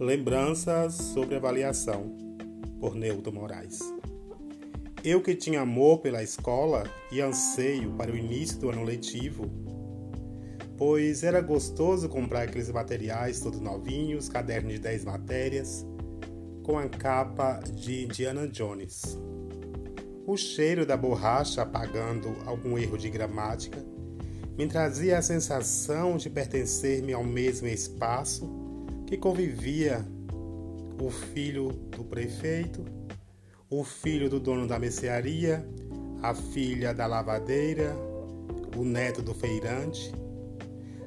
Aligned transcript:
Lembranças 0.00 0.94
sobre 0.94 1.36
avaliação, 1.36 2.16
por 2.80 2.94
Neuto 2.94 3.30
Moraes. 3.30 3.80
Eu 5.04 5.22
que 5.22 5.34
tinha 5.34 5.60
amor 5.60 5.98
pela 5.98 6.22
escola 6.22 6.84
e 7.12 7.20
anseio 7.20 7.90
para 7.90 8.10
o 8.10 8.16
início 8.16 8.58
do 8.58 8.70
ano 8.70 8.82
letivo, 8.82 9.44
pois 10.78 11.22
era 11.22 11.42
gostoso 11.42 12.08
comprar 12.08 12.44
aqueles 12.44 12.70
materiais 12.70 13.40
todos 13.40 13.60
novinhos, 13.60 14.26
cadernos 14.26 14.72
de 14.72 14.78
10 14.78 15.04
matérias, 15.04 15.86
com 16.62 16.78
a 16.78 16.88
capa 16.88 17.60
de 17.70 18.04
Indiana 18.04 18.48
Jones. 18.48 19.18
O 20.26 20.34
cheiro 20.34 20.86
da 20.86 20.96
borracha 20.96 21.60
apagando 21.60 22.34
algum 22.46 22.78
erro 22.78 22.96
de 22.96 23.10
gramática 23.10 23.84
me 24.56 24.66
trazia 24.66 25.18
a 25.18 25.22
sensação 25.22 26.16
de 26.16 26.30
pertencer-me 26.30 27.12
ao 27.12 27.22
mesmo 27.22 27.68
espaço 27.68 28.69
que 29.10 29.16
convivia 29.16 30.06
o 31.02 31.10
filho 31.10 31.72
do 31.96 32.04
prefeito, 32.04 32.84
o 33.68 33.82
filho 33.82 34.30
do 34.30 34.38
dono 34.38 34.68
da 34.68 34.78
mercearia, 34.78 35.66
a 36.22 36.32
filha 36.32 36.94
da 36.94 37.08
lavadeira, 37.08 37.92
o 38.76 38.84
neto 38.84 39.20
do 39.20 39.34
feirante, 39.34 40.12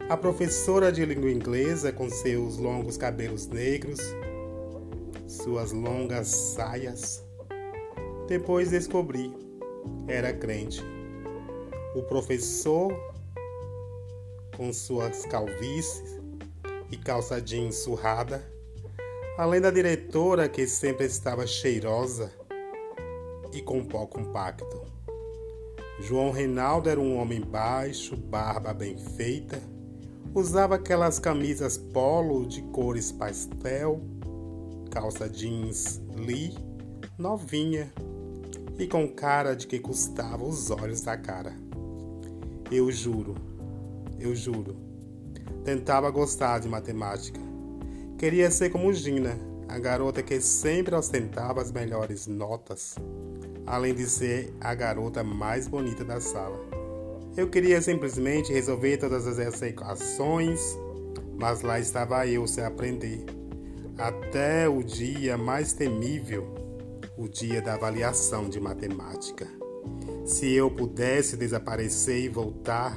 a 0.10 0.18
professora 0.18 0.92
de 0.92 1.06
língua 1.06 1.32
inglesa 1.32 1.94
com 1.94 2.10
seus 2.10 2.58
longos 2.58 2.98
cabelos 2.98 3.48
negros, 3.48 4.02
suas 5.26 5.72
longas 5.72 6.28
saias. 6.28 7.24
Depois 8.28 8.70
descobri, 8.70 9.34
era 10.10 10.34
crente. 10.34 10.84
O 11.96 12.04
professor 12.04 12.94
com 14.58 14.74
suas 14.74 15.26
calvícies 15.28 16.23
e 16.94 16.98
calça 16.98 17.42
jeans 17.42 17.78
surrada, 17.78 18.48
além 19.36 19.60
da 19.60 19.72
diretora 19.72 20.48
que 20.48 20.68
sempre 20.68 21.08
estava 21.08 21.48
cheirosa 21.48 22.32
e 23.52 23.64
com 23.64 23.84
pó 23.84 24.06
compacto. 24.06 24.86
João 26.00 26.30
Reinaldo 26.30 26.90
era 26.90 27.00
um 27.00 27.18
homem 27.18 27.42
baixo, 27.42 28.16
barba 28.16 28.76
bem 28.76 28.96
feita, 28.96 29.60
usava 30.36 30.76
aquelas 30.76 31.18
camisas 31.18 31.78
polo 31.78 32.46
de 32.46 32.62
cores 32.62 33.12
pastel, 33.12 34.00
calça 34.92 35.28
jeans 35.28 36.00
Lee, 36.16 36.56
novinha 37.18 37.92
e 38.78 38.86
com 38.86 39.08
cara 39.08 39.56
de 39.56 39.66
que 39.66 39.80
custava 39.80 40.44
os 40.44 40.70
olhos 40.70 41.02
da 41.02 41.18
cara. 41.18 41.58
Eu 42.70 42.92
juro, 42.92 43.34
eu 44.20 44.36
juro, 44.36 44.93
Tentava 45.64 46.10
gostar 46.10 46.60
de 46.60 46.68
matemática. 46.68 47.40
Queria 48.18 48.52
ser 48.52 48.70
como 48.70 48.94
Gina, 48.94 49.38
a 49.68 49.80
garota 49.80 50.22
que 50.22 50.40
sempre 50.42 50.94
ostentava 50.94 51.62
as 51.62 51.72
melhores 51.72 52.28
notas, 52.28 52.96
além 53.66 53.94
de 53.94 54.06
ser 54.06 54.54
a 54.60 54.76
garota 54.76 55.24
mais 55.24 55.68
bonita 55.68 56.04
da 56.04 56.20
sala. 56.20 56.60
Eu 57.36 57.50
queria 57.50 57.82
simplesmente 57.82 58.54
resolver 58.54 58.98
todas 58.98 59.26
as 59.26 59.62
equações, 59.62 60.78
mas 61.40 61.62
lá 61.62 61.80
estava 61.80 62.28
eu 62.28 62.46
sem 62.46 62.64
aprender. 62.64 63.26
Até 63.98 64.70
o 64.70 64.84
dia 64.84 65.38
mais 65.38 65.74
temível, 65.74 66.54
o 67.18 67.28
dia 67.28 67.62
da 67.62 67.74
avaliação 67.74 68.50
de 68.50 68.60
matemática. 68.60 69.48
Se 70.26 70.52
eu 70.54 70.70
pudesse 70.70 71.36
desaparecer 71.36 72.24
e 72.26 72.30
voltar, 72.30 72.96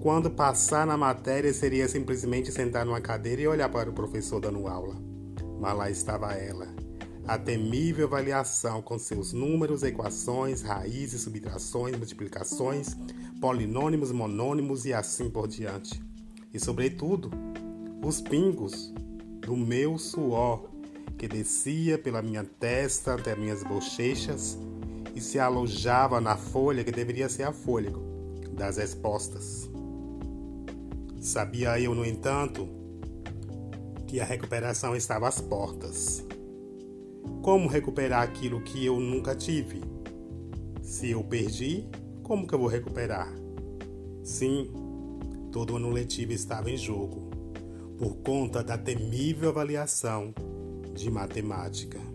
quando 0.00 0.30
passar 0.30 0.86
na 0.86 0.96
matéria, 0.96 1.52
seria 1.52 1.88
simplesmente 1.88 2.52
sentar 2.52 2.86
numa 2.86 3.00
cadeira 3.00 3.42
e 3.42 3.48
olhar 3.48 3.68
para 3.68 3.90
o 3.90 3.92
professor 3.92 4.40
dando 4.40 4.68
aula. 4.68 4.94
Mas 5.60 5.76
lá 5.76 5.90
estava 5.90 6.32
ela, 6.34 6.68
a 7.26 7.36
temível 7.36 8.06
avaliação 8.06 8.80
com 8.80 8.96
seus 8.96 9.32
números, 9.32 9.82
equações, 9.82 10.62
raízes, 10.62 11.22
subtrações, 11.22 11.96
multiplicações, 11.96 12.96
polinômicos, 13.40 14.12
monônimos 14.12 14.86
e 14.86 14.94
assim 14.94 15.28
por 15.28 15.48
diante. 15.48 16.00
E, 16.54 16.60
sobretudo, 16.60 17.30
os 18.02 18.20
pingos 18.20 18.92
do 19.40 19.56
meu 19.56 19.98
suor 19.98 20.70
que 21.18 21.26
descia 21.26 21.98
pela 21.98 22.22
minha 22.22 22.44
testa 22.44 23.14
até 23.14 23.34
minhas 23.34 23.64
bochechas 23.64 24.56
e 25.14 25.20
se 25.20 25.40
alojava 25.40 26.20
na 26.20 26.36
folha 26.36 26.84
que 26.84 26.92
deveria 26.92 27.28
ser 27.28 27.42
a 27.42 27.52
folha 27.52 27.92
das 28.52 28.76
respostas. 28.76 29.68
Sabia 31.20 31.80
eu, 31.80 31.94
no 31.94 32.04
entanto, 32.04 32.68
que 34.06 34.20
a 34.20 34.24
recuperação 34.24 34.94
estava 34.94 35.28
às 35.28 35.40
portas. 35.40 36.24
Como 37.42 37.68
recuperar 37.68 38.22
aquilo 38.22 38.60
que 38.60 38.84
eu 38.84 38.98
nunca 39.00 39.34
tive? 39.34 39.82
Se 40.80 41.10
eu 41.10 41.22
perdi, 41.24 41.88
como 42.22 42.46
que 42.46 42.54
eu 42.54 42.58
vou 42.58 42.68
recuperar? 42.68 43.32
Sim, 44.22 44.70
todo 45.50 45.76
ano 45.76 45.90
letivo 45.90 46.32
estava 46.32 46.70
em 46.70 46.76
jogo, 46.76 47.30
por 47.98 48.16
conta 48.18 48.62
da 48.62 48.78
temível 48.78 49.48
avaliação 49.48 50.32
de 50.94 51.10
matemática. 51.10 52.07